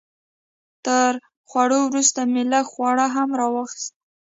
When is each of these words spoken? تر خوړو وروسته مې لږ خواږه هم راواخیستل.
تر 0.85 1.11
خوړو 1.49 1.79
وروسته 1.87 2.19
مې 2.31 2.43
لږ 2.51 2.65
خواږه 2.73 3.07
هم 3.15 3.29
راواخیستل. 3.39 3.93